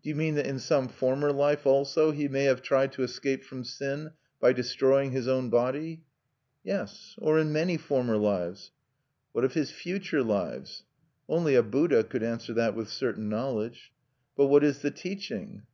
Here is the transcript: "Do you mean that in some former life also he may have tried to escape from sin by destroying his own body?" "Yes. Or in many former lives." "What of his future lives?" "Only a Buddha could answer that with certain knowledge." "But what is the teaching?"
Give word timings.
"Do 0.00 0.08
you 0.08 0.14
mean 0.14 0.36
that 0.36 0.46
in 0.46 0.60
some 0.60 0.86
former 0.86 1.32
life 1.32 1.66
also 1.66 2.12
he 2.12 2.28
may 2.28 2.44
have 2.44 2.62
tried 2.62 2.92
to 2.92 3.02
escape 3.02 3.42
from 3.42 3.64
sin 3.64 4.12
by 4.38 4.52
destroying 4.52 5.10
his 5.10 5.26
own 5.26 5.50
body?" 5.50 6.04
"Yes. 6.62 7.16
Or 7.18 7.36
in 7.40 7.52
many 7.52 7.76
former 7.76 8.16
lives." 8.16 8.70
"What 9.32 9.44
of 9.44 9.54
his 9.54 9.72
future 9.72 10.22
lives?" 10.22 10.84
"Only 11.28 11.56
a 11.56 11.64
Buddha 11.64 12.04
could 12.04 12.22
answer 12.22 12.52
that 12.52 12.76
with 12.76 12.88
certain 12.88 13.28
knowledge." 13.28 13.90
"But 14.36 14.46
what 14.46 14.62
is 14.62 14.82
the 14.82 14.92
teaching?" 14.92 15.64